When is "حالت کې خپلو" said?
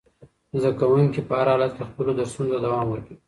1.53-2.11